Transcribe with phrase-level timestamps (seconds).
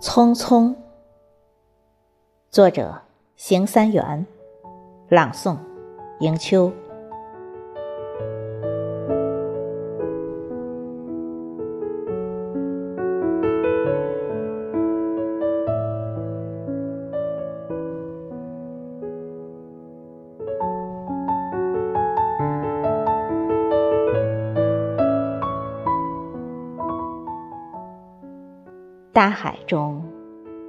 [0.00, 0.74] 匆匆，
[2.50, 3.00] 作者：
[3.36, 4.26] 邢三元，
[5.08, 5.56] 朗诵：
[6.20, 6.70] 迎秋。
[29.16, 30.04] 大海中，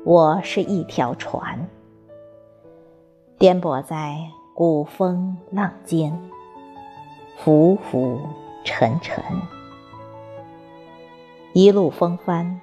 [0.06, 1.68] 我是一条船，
[3.38, 4.18] 颠簸在
[4.56, 6.18] 古风浪尖，
[7.36, 8.22] 浮浮
[8.64, 9.22] 沉沉，
[11.52, 12.62] 一路风帆，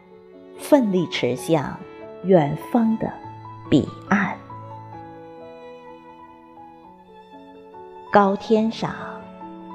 [0.57, 1.79] 奋力驰向
[2.23, 3.13] 远方的
[3.69, 4.35] 彼岸。
[8.11, 8.91] 高天上，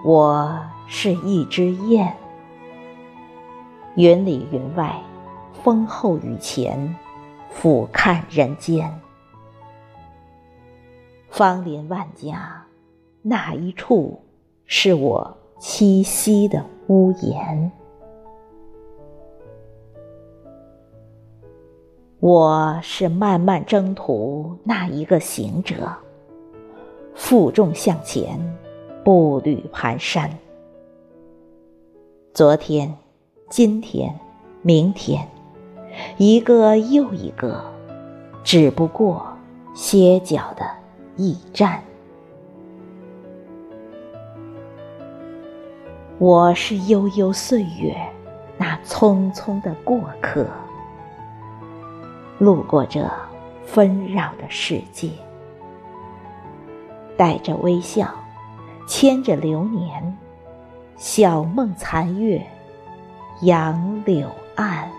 [0.04, 2.12] 我是一只雁，
[3.94, 5.00] 云里云外。
[5.54, 6.96] 风后雨前，
[7.50, 8.90] 俯瞰人间，
[11.30, 12.66] 芳林万家，
[13.22, 14.20] 哪一处
[14.66, 17.72] 是我栖息的屋檐？
[22.20, 25.76] 我是漫漫征途那一个行者，
[27.16, 28.40] 负重向前，
[29.04, 30.30] 步履蹒跚。
[32.34, 32.94] 昨天，
[33.50, 34.18] 今天，
[34.62, 35.28] 明天。
[36.18, 37.64] 一个又一个，
[38.44, 39.26] 只不过
[39.74, 40.66] 歇脚的
[41.16, 41.82] 驿站。
[46.18, 47.96] 我是悠悠岁月
[48.58, 50.46] 那匆匆的过客，
[52.38, 53.10] 路过这
[53.66, 55.10] 纷扰的世界，
[57.16, 58.14] 带着微笑，
[58.86, 60.18] 牵着流年，
[60.98, 62.46] 小梦残月，
[63.42, 64.99] 杨柳岸。